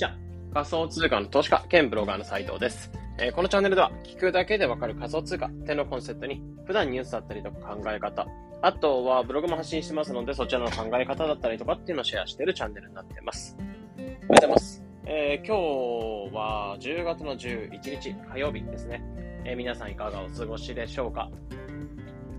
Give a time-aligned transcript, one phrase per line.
[0.00, 0.16] ちは。
[0.54, 2.90] 仮想通貨の投資家兼ブロガーの斉藤です。
[3.18, 8.26] えー、このチャンネルでは聞くだけでわかる仮想通貨ってのコンセプトに普段ニュースだったりとか考え方、
[8.62, 13.56] あとはブログも発信してますのでそちらの考え方だったりとかっていうのをシェアしているチャンネルになってます。
[13.58, 14.82] おはようございます。
[15.04, 19.02] えー、今日は10月の11日火曜日ですね。
[19.44, 21.30] えー、皆さんいかがお過ごしでしょうか？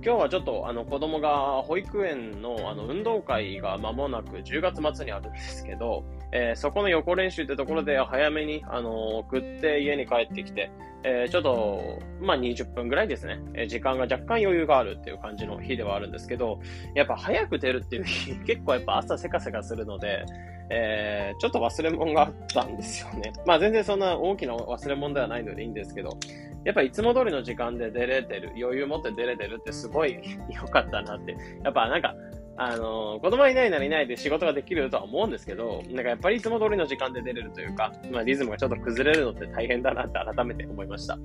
[0.04, 10.72] 今日はちょっとあの子供が保育園のあの運動会が間もなく10月末にあるんですけど、えー、そこの横練習ってところで早めにあの送って家に帰ってきて、
[11.04, 16.60] えー、ちょっと、まあ、20分ぐらいですね、えー、時間が若干余裕があるっていう感じの日ではあるんですけど、
[16.96, 20.26] やっぱ早く出るっていう日、 結構やっぱ朝せかせかするので、
[20.70, 23.34] えー、ちょっと忘れ物があったんですよね。
[23.46, 26.18] まあ全然そんな大きな忘れ物ではないのでいいんですけど、
[26.64, 31.36] やっぱいつも通りの時間で出れてる、余裕持って出れてるってすごい良かったなって。
[31.64, 32.14] やっぱなんか、
[32.58, 41.18] あの、子供いないならいないで仕事ができるとは思うんですけど、なんかやっぱりいつも通りの時間で出れるというか、まあリズムがちょっと崩れるのって大変だなって改めて思いました。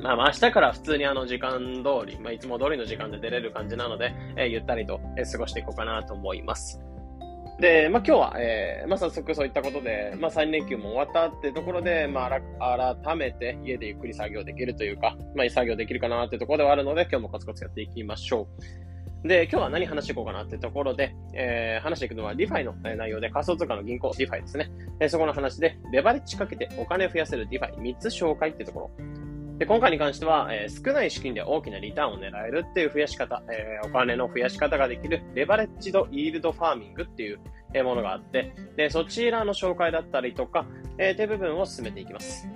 [0.00, 6.80] まあ、明日から普通にあの時間通り、まあ、いつも通りの時間で出れる感じなので、えー、ゆったりと、え、過ごしていこうかなと思います。
[7.60, 18.48] で、まあ、今日は、えー、まあ、早速そういったことで、まあ、3連休も終わったってところで、まあ、改めて家でゆっくり作業できるというか、まあ、作業できるかなってところではあるので、今日もコツコツやっていきましょ
[18.88, 18.91] う。
[19.24, 24.72] で、今日は何話していこうかなってところで、えー、話していくのは DeFi の内容で仮想通貨の銀行 DeFi ですね。
[24.98, 28.90] えー、そこの話で、レバレッジかけてお金増やせる DeFi3 つ紹介ってところ。
[29.58, 37.38] で、今回に関しては、えー、少ない資金で大きなリターンを狙えるっていう増やし方、えー、お金の増やし方ができるレバレッジドイールドファーミングっていう
[37.84, 40.66] ものがあって、で、そちらの紹介だったりとか、
[40.98, 42.48] えー、っていう部分を進めていきます。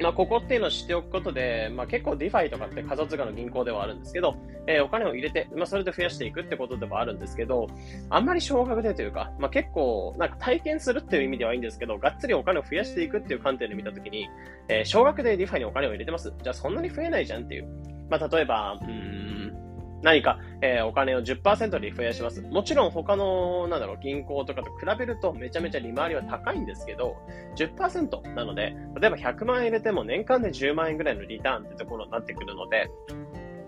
[0.00, 4.34] まあ、ここっていうのを知っておくことで、まあ、結構 DeFi とかって仮想通貨の銀行ではあるんですけど、
[4.66, 7.66] えー、お金を入れて、まあ、それで増やしていくってことでもあるんですけど、
[8.08, 14.28] あんまり少額でというか、まあ、結構、なんか体験するっていう意味ではいいんですけど、がっつりお金を増やしていくっていう観点で見たときに、
[14.68, 16.32] えー、少額で DeFi にお金を入れてます。
[16.42, 17.68] じゃあそんなに増えないじゃんっていう。
[18.08, 19.69] まあ、例えば、うん、
[20.02, 22.40] 何か、えー、お金を10%で増やします。
[22.42, 27.16] もちろん他の、なんだろう、銀行とかと比べるとめちゃめちゃ利回りは高いんですけど、
[27.56, 32.90] 10%なので、例えば100万円入れても年間で10万円ぐらいのリターンってところになってくるので、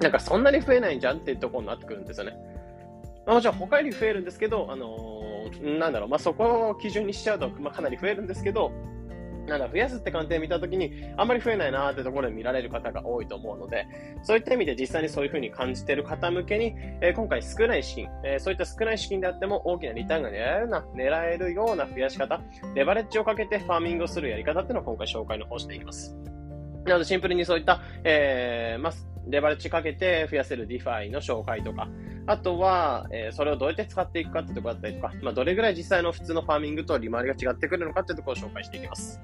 [0.01, 2.37] なんかそんなに増えないんじゃんっていうところになってくるんですよね。
[3.27, 8.73] まあ、もちろん他より増えるんですけど、あのー、なんだろう、まあ、そこを基準にしちゃうと、まあ、かなり増えるんですけど、
[9.47, 13.87] なんだ、増やすって観点見たときに、あんまり増えないなーってところで見られる方が多いと思うので、
[14.23, 22.41] そういった意味で実際にそういうふうに感じてる方向けに、えー、今回少ない資金、えー、そういった少ない資金であっても大きなリターンが狙えるな、狙えるような増やし方、
[22.75, 26.32] レバレッジをかけてファーミングをするやり方っていうのを今回紹介の方していきます。
[26.85, 28.93] なのでシンプルにそういった、えー、まあ、
[29.29, 31.89] レバレッジかけて増やせる DeFi の紹介とか、
[32.27, 39.21] あとは、えー、それをどうやって使っていくかってところだったりとか、まあ、どれぐらい実際の普通のファーミングと利回りが違ってくるのかってところを紹介していきます。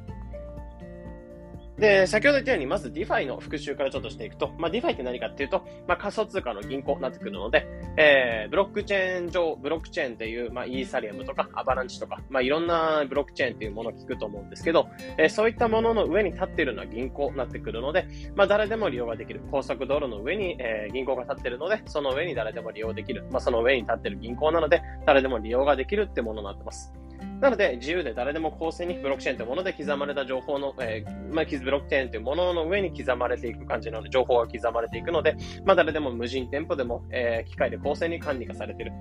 [1.78, 19.40] で、先ほど言ったように、まず DeFi の復習からちょっとしていくと、まあ、DeFi って何かっていうと、まあ、仮想通貨の銀行になってくるので、えー、ブロックチェーン上、ブロックチェーンっていう、まあ、イーサリアムとか、アバランチとか、まあ、いろんなブロックチェーンっていうものを聞くと思うんですけど、えー、そういったものの上に立っているのは銀行になってくるので、まあ、誰でも利用ができる。
[19.52, 23.24] 高速道路の上に、えー、銀行が立っているので、その上に誰でも利用できる。
[23.30, 26.92] まあ、その上に立っている銀行なので、誰でも利用ができるってものになってます。
[27.40, 38.92] なので、自由で誰でも公正にブロックチェーンというもので刻まれた情報の、えー、まあ、ブロックチェーンというものの上に刻まれていく感じなので、情報が刻まれていくので、まあ、誰でも無人店舗でも、えー、機械で公正に管理がされている。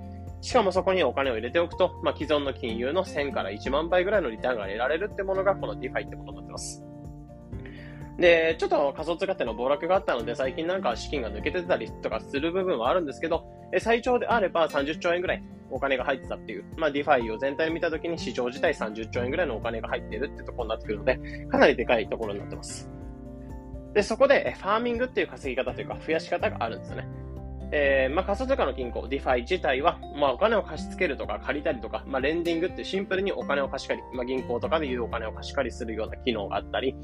[0.41, 6.83] しかもそこにお金を入れておくと、まあ、既存の金融の1000から1万倍ぐらいのリターンが得られるってものが、この DeFi ってものになってます。
[8.19, 13.45] で、ちょっと仮想通貨っての暴落があったので、最近なんか資金が抜けてたりとかする部分はあるんですけど、
[13.79, 21.17] 最長であれば30兆円ぐらいお金が入ってたっていう、まあ、 DeFi を全体で見たときに市場自体30兆円ぐらいのお金が入っているってところになってくるので、
[21.47, 22.89] かなりでかいところになってます。
[23.93, 27.07] で、そこで、 farming っていう稼ぎ方というか、増やし方があるんですよね。
[27.71, 36.95] えー、まあ、仮想通貨の銀行、 DeFi 自体は、まあ、お金を貸し付けるとか借りたりとか、まあ、 lending ってシンプルにお金を貸し借り、まあ、銀行とかでいうお金を貸し借りするような機能があったり、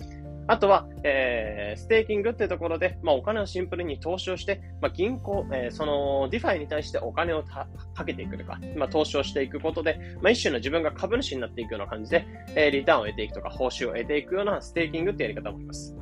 [0.48, 7.68] あとは、えー、 staking っていうところで、まあ、お金をシンプルに投資をして、まあ、銀行、えー、その、 DeFi に対してお金をか
[8.06, 12.26] けていくとか、まあ、投資をしていくことで、まあ、一種の自分が株主になっていくような感じで、
[12.56, 15.96] えー、リターンを得ていくとか、報酬を得ていくような staking ってやり方もあります。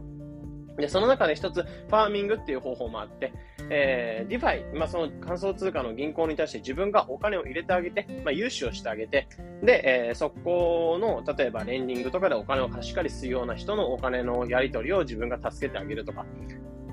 [0.78, 3.32] で、その中で一つ、 farming っていう方法もあって、
[3.74, 9.30] えー、 DeFi、まあ、その仮想通貨の銀行に対して自分がお金を入れてあげて、まあ、融資をしてあげて、
[9.64, 16.26] で、えー、そこの、例えばレンディングとかでお金を貸し借りするような人のお金のやり取りを自分が助けてあげるとか、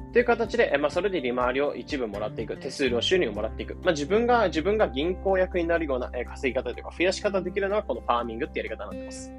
[0.08, 3.74] っていう形で、まあ、それで利回りを一部もらっていく、手数料収入をもらっていく。
[3.82, 9.32] まあ、自分が、自分が銀行役になるような、え稼ぎ方というか、増やし方できるのは、このファーミングってやり方になってます。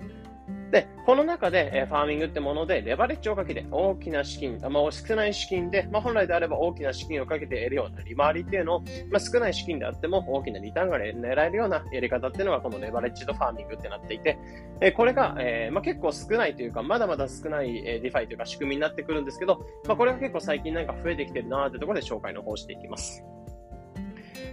[0.71, 8.79] で、この中で、えファーミングってもので、レバレッジをかけて大きな資金、まあ、少ない資金で、まあ、本来であれば大きな資金をかけて得るような利回りっていうのを、
[9.11, 14.37] まあ、少ない資金であっても大きなリターンが狙えるようなやり方っていうのがこの leveraged farming ってなっていて、
[14.81, 23.23] えこれが、えー、まあ、結構少ないというか、まだまだ少ない、え DeFi というか仕組みになってくるんですけど、まあ、これが結構最近なんか増えてきてるなーってところで紹介の方していきます。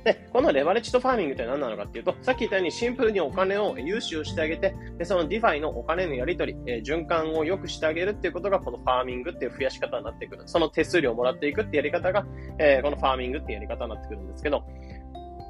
[0.06, 10.44] で、この leveraged farming って何なのかっていうと、さっき言ったようにシンプルにお金を融資をしてあげて、でその DeFi のお金のやり取り、えー、循環を良くしてあげるっていうことが、この farming っていう増やし方になってくる。
[10.46, 12.24] その手数料をもらっていくってやり方が、
[12.60, 14.62] えー、この farming っていうやり方になってくるんですけど、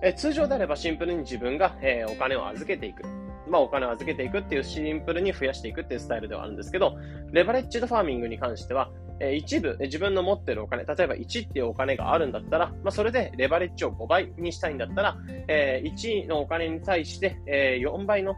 [0.03, 3.03] えー、通常であればシンプルに自分が、えお金を預けていく。
[3.49, 6.97] まあ、お金を預けていくっていうシンプルに増やしていくっていうスタイルではあるんですけど、
[7.33, 15.17] leveraged farming に関しては、え一部、自分の持ってるお金、例えば1っていうお金があるんだったら、まあ、それでレバレッジを5倍にしたいんだったら、
[15.49, 18.35] えー、1のお金に対して、え、4倍の、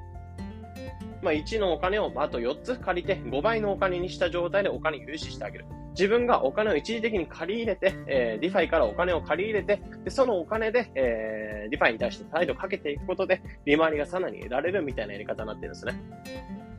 [1.22, 5.66] まあ、1のお金をあと4つ借りて5倍のお金にした状態でお金融資してあげる。
[5.90, 16.00] 自分がお金を一時的に借り入れて、えー、 DeFi からお金を借り入れて、でそのお金で、えー、 DeFi に対して態度をかけていくことで、利回りがさらに得られるみたいなやり方になってるんですね。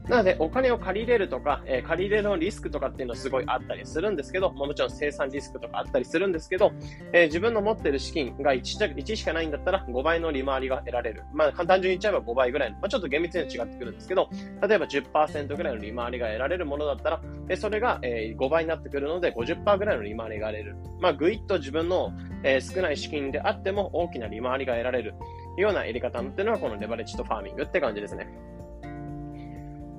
[0.09, 6.71] なので、お金を借りれるとか、えー、借り入れのリスクとかっていうのはすごいあったりするんですけど、もちろん生産リスクとかあったりするんですけど、
[7.13, 11.25] えー、自分の持ってる資金が 1, 1しかないんだったら5倍の利回りが得られる。
[11.31, 14.29] まあ、簡単に言っちゃえば5倍ぐらいの、まあ、ちょっと厳密には違ってくるんですけど、
[14.67, 20.75] 例えば10%ぐらいの利回りが得られるものだったら、えー、それが、えー、5倍になってくるので50%ぐらいの利回りが得られる。
[20.99, 22.13] まあ、ぐいっと自分の、
[22.43, 25.13] えー、少ない資金であっても大きな利回りが得られる
[25.57, 28.27] ようなやり方っていうのがこのレバレッジドファーミングって感じですね。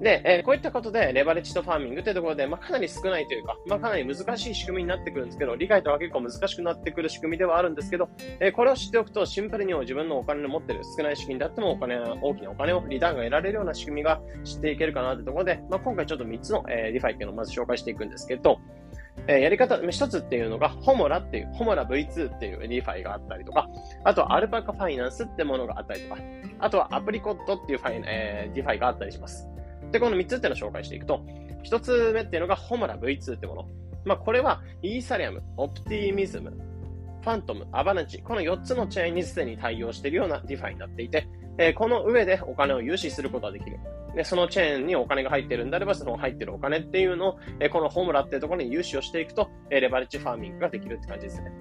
[0.01, 8.09] で、えー、こういったことで、レバレッジドファーミングというところで、まあ、かなり少ないというか、まあ、かなり難しい仕組みになってくるんですけど、理解とは結構難しくなってくる仕組みではあるんですけど、
[8.41, 18.59] えー、これを知っておくと、シンプルに自分のお金の持ってる少ない資金であっても、お金、大きなお金を、リターンが得られるような仕組みが知っていけるかなというところで、まあ、今回ちょっと3つの、えー、ディファイっていうのをまず紹介していくんですけど、
[19.27, 23.69] えー、やり方、一つっていうのが、ホモラっていう、ホモラ V2 っていうリファイがあったりとか、
[24.05, 26.21] あとはアルパカファイナンスってものがあったりとか、
[26.59, 29.50] あとはアプリコットっていうファイ、えー、ディファイがあったりします。
[29.91, 31.25] で、この3つっていうのを紹介していくと、
[31.65, 33.69] 1つ目っていうのがホモラ V2 ってもの。
[34.05, 36.51] まあ、これはイーサリアム、オプティミズム、
[37.23, 41.29] ファントム、アバランチ、この4つのチェーンにすでに対応しているようなディファイになっていて、
[41.59, 43.79] えー、この上でお金を融資することができる。
[44.17, 51.53] で、そのチェーンにお金が入ってるんであれば、その入ってるお金っていうのを、えー、このホモラっていうところに融資をしていくと、えー、レバレッジファーミングができるって感じですね。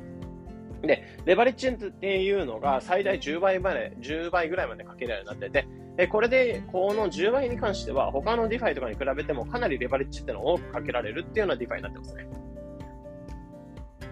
[0.81, 5.67] で、レバレッジっていうのが最大10倍まで、10倍ぐらいまでかけるようになってて、
[5.97, 12.27] えこれで、この10倍に関しては、他のディファイとかに比べてもかなりレバレッジっていうのを多くかけられるっていうようなディファイになってますね。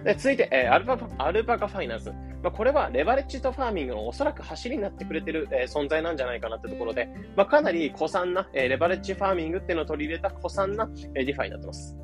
[0.04, 2.12] で続いて、えー、アルパアルパカファイナンス。
[2.44, 11.98] まあ、これはレバレッジドファーミングのおそらく走りになってくれてる、えー、存在なんじゃないかなってところで、まあ、かなり古参な、えー、レバレッジドファーミングっていうのを取り入れた古参な、えー、ディファイになってます。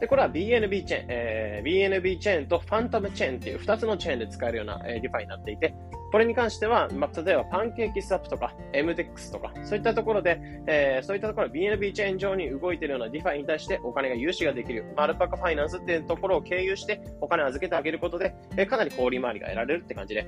[0.00, 5.74] で、これは BNB チェーン、えー、BNB チェーンとファントムチェーンっていう2つのチェーンで使えるような、えー、ディファイになっていて、
[6.10, 20.26] これに関しては、まあ、例えばパンケーキスワップとか MDEX とか、そういったところで、えー、そういったところ BNB チェーン上に動いているようなディファイに対してお金が融資ができる、アルパカファイナンスっていうところを経由してお金を預けてあげることで、えー、かなり高利回りが得られるって感じで、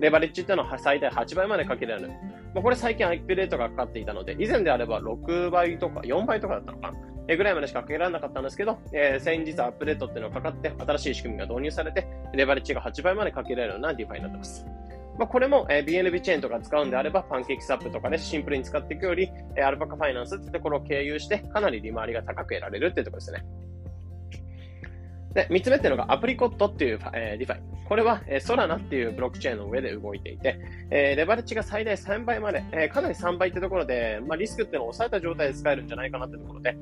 [0.00, 2.08] レバレッジっていうのは最大8倍までかけられる。
[2.54, 7.09] まあ、これ最近アップデートがかかっていたので、以前であれば6倍とか4倍とかだったのかな。
[7.28, 14.66] えぐらいまでしかかけられなかったんですけど、えー、先日アップデートっていうのがかかって、新しい仕組みが導入されて、レバレッジが8倍までかけられるようなディファイになってます。
[15.18, 23.44] まあ、これも、えー、BNB チェーンとか使うんであれば、パンケーキスワップとかでシンプルに使っていくより、えー、アルパカファイナンスってところを経由して、かなり利回りが高く得られるっていうところですね。
[25.34, 27.62] で、三つ目っていうのがアプリコットっていう、えー、ディファイ。
[27.86, 30.58] これは、えー、ソラナっていうブロックチェーンの上で動いていて、
[30.90, 36.76] えー、レバレッジが最大3倍まで、えー、かなり3倍ってところで、まあ、リスクっていうのを抑えた状態で使えるんじゃないかなってところで、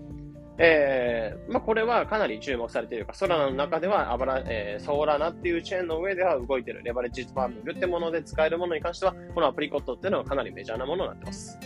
[0.60, 11.58] えー、まあ、これはかなり注目されているか、ソラナの中では、アバラ、えー、ソーラナっていうチェーンの上では動いているレバレッジファーミングってもので使えるものに関しては、このアプリコットっていうのはかなりメジャーなものになってます。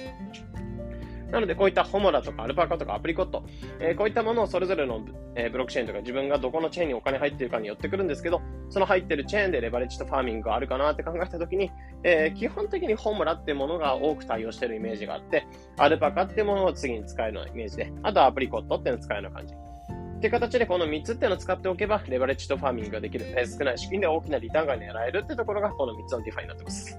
[1.32, 3.42] なので、こういったホモラとかアルパカとかアプリコット、
[3.80, 5.00] えー、こういったものをそれぞれの、
[5.34, 11.70] え、ブロックチェーンとか自分がどこのチェーンにお金入ってるかによってくるんですけど、その入ってるチェーンでレバレッジとファーミングがあるかなって考えたときに、
[12.04, 15.46] えー、基本的にホモラっていうものが多く対応してるイメージがあって、
[15.78, 19.54] アルパカってものを次に使えるようなイメージで、あとはアプリコットっていうのを使えるような感じ。
[19.54, 23.24] っていう形でこの3つっていうのを使っておけば、レバレッジドファーミングができる。
[23.30, 26.96] えー、少ない資金で大きなリターンが狙えるってところが、この3つのディファイになってます。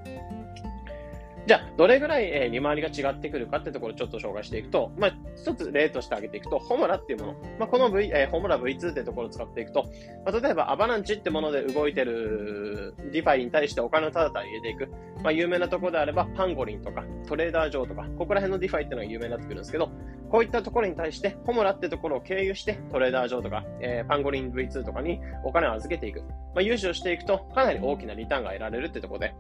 [1.46, 7.34] じゃあ、どれぐらい、えー、利回りが違ってくるかってところをちょっと紹介していくと、まあ、一つ例として挙げていくと、ホモラっていうもの。
[7.60, 9.84] まあ、この V、えー、ホモラ V2 ってところを使っていくと、
[10.26, 14.90] まあ、例えばアバランチってもので動いてるディファイに対してお金をただただ入れていく。
[15.22, 19.90] まあ、有名なところであれば、パンゴリンとか、トレーダージョーとか、ここら辺のディファイっていうのが有名になってくるんですけど、
[20.30, 26.22] こういったところに対して、ホモラってところを経由して、トレーダージョーとか、えー、パンゴリン V2 とかにお金を預けていく。
[26.22, 29.36] まあ、融資をしていくと、かなり大きなリターンが得られるってところで、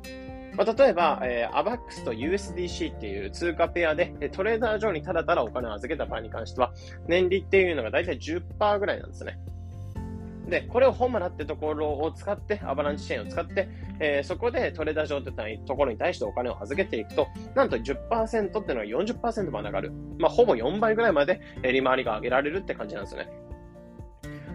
[0.55, 6.71] まあ、例えば、えー、 AVAX と USDC っていう通貨ペアで、トレーダージョーにただただお金を預けた場合に関しては、
[7.07, 9.39] 年利っていうのがだいたい10%ぐらいなんですね。
[10.47, 13.69] で、これをホモラってところを使って、アバランチチェーンを使って、
[13.99, 15.31] えー、そこでトレーダー上って
[15.65, 19.91] ところに対してお金を預けていくと、なんと10%っていうのが40%まで上がる。
[20.19, 23.29] まあ、ほぼ4倍ぐらいまで利回りが上げられるって感じなんですよね。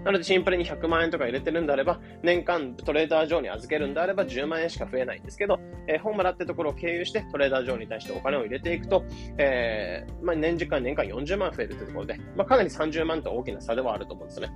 [0.09, 9.05] なのでシンプルに100万円とか入れてるんであれば、年間トレーダー上に預けるんであれば10万円しか増えないんですけど、えー、本村ってところを経由してトレーダー上に対してお金を入れていくと、
[9.37, 14.51] えー、まあ、年時間年間40万増えるというところで、まあ、かなり30万と大きな差ではあると思うんですね。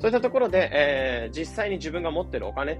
[0.00, 2.78] そういったところで、えー、実際に自分が持ってるお金っ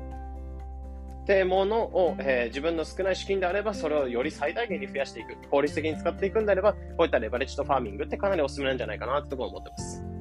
[1.26, 5.38] てものを、えー、自分の少ない資金であれば、それをより最大限に増やしていく。
[5.48, 10.17] 効率的に使っていくんであれば、こういったレバレッジとファーミングってかなりおすすめなんじゃないかなってところを思ってます。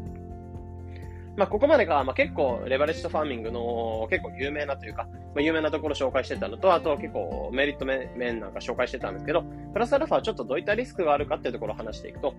[1.38, 12.34] まあ、ここまでが、まあ、結構、レバレッジとファーミングの結構有名なというか、まあ、有名なところ紹介してたのと、あと結構メリット面なんか紹介してたんですけど、プラスアルファはちょっとどういったリスクがあるかっていうところを話していくと、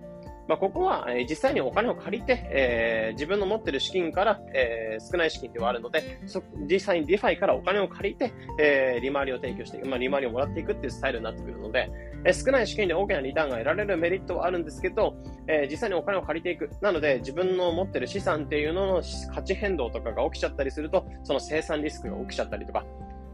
[0.49, 6.19] まあ、ここは、え、実際にお金を借りて、えー、自分の持ってる資金から、えー、少ない資金ではあるので、
[6.67, 11.91] 実際にディファイからお金を借りて、えー、利回りを提供して、まあ、利回りをもらっていくっていうスタイルになってくるので、
[12.25, 15.13] え、少ない資金で大きなリターンが得られるメリットはあるんですけど、
[15.47, 16.71] え、実際にお金を借りていく。
[16.81, 22.83] なので、自分の持ってる資産っていうのの価値変動とかが起きちゃったりすると、その清算リスクが起きちゃったりとか、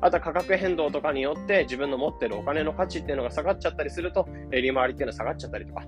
[0.01, 5.83] あとは価格変動とかによって自分の持ってるお金の価値っていうのが下がっちゃったりすると、利回りっていうのは下がっちゃったりとか、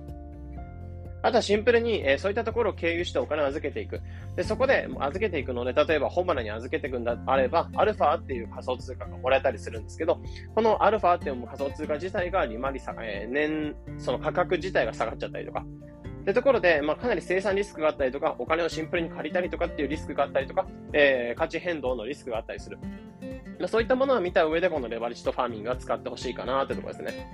[1.22, 4.00] あとはシンプルに、えー、そういったところを経由してお金を預けていく。
[4.36, 10.20] で、そこで預けていくので、例えば本花に預けていくんだあれば、アルファっていう仮想通貨がもらえたりするんですけど、
[10.54, 15.64] このアルファっていう仮想通貨自体が利回り下が、えー、年、その価格自体が下がっちゃったりとか、
[16.20, 22.78] ってところで、まあ、かなり生産リスクがあったりとか、お金をシンプルに借りたりとかっていうリスクがあったりとか、えー、価値変動のリスクがあったりする。
[23.58, 27.30] ま、そういったものを見た上で、このレバレッジとファーミングは使ってほしいかなってところですね。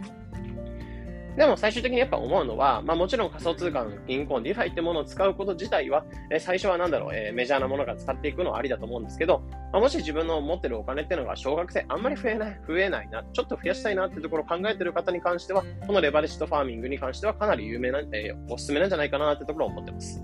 [1.37, 20.23] でも最終的にやっぱ思うのは、まあもちろん仮想通貨の銀行、ディファイってものを使うこと自体は、え最初はなんだろう、えー、メジャーなものが使っていくのはありだと思うんですけど、まあ、もし自分の持ってるお金っていうのが少額であんまり増えない、増えないな、ちょっと増やしたいなっていうところを考えてる方に関しては、このレバレッジドファーミングに関してはかなり有名な、えー、おすすめなんじゃないかなってところを思ってます。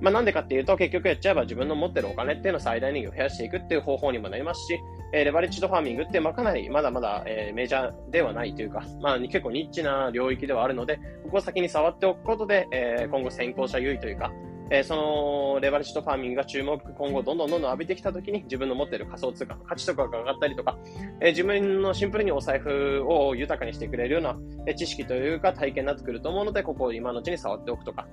[0.00, 4.78] まあ、なんでかっていうと、結局やっちゃえば自分の持ってるお金っていうのを最大限増やしていくっていう方法にもなりますし、
[5.12, 14.32] えー、レバレッジドファーミングって、まあ、かなりまだまだ、えー、メジャーではないというか、まあ、結構ニッチな領域ではあるので、ここを先に触っておくことで、えー、今後先行者優位というか、
[14.68, 20.76] えー、そのレバレッジドファーミングが注目、今後どんどんどんどん浴びてきたときに自分の持っている仮想通貨の価値とかが上がったりとか、
[21.20, 24.36] えー、自分のシンプルにお財布を豊かにしてくれるような、
[24.66, 28.08] え知識というか体験になってくると思うので、ここを今のうちに触っておくとか、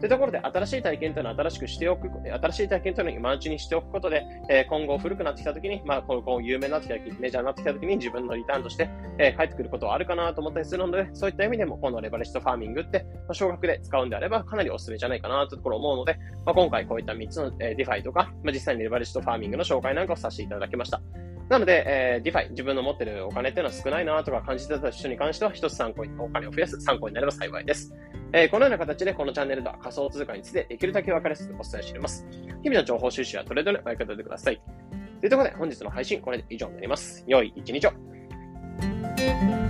[0.00, 21.00] というところで、新しい体験というのは新しくしておく、新しい体験というのは今のうちにしておくことで、え、今後古くなってきたときに、まあ、こう有名になってきたとき、メジャーになってきたときに自分のリターンとして、え、返ってくることはあるかなと思ったりするので、そういった意味でも、このレバレッジドファーミングって、まあ、少額で使うんであれば、かなりお勧めじゃないかなというところを思うので、まあ、今回こういった3つの、え、ディファイとか、まあ、実際にレバレッジドファーミングの紹介なんかをさせていただきました。
[21.48, 27.94] なので、えー、ディファイ、自分の持ってるお金っていうのは少ないなとか感じてた人に関しては、一つ参考に、お金を増やす参考になれば幸いです。
[28.32, 32.26] えー、このような形で、このチャンネルでは仮想通貨についてできるだけ分かりやすくお伝えしています。
[32.62, 34.60] 日々の情報収集やトレードにお役立てください。
[35.20, 37.24] というところで、本日の配信、これで以上になります。
[37.26, 39.63] 良い一日を。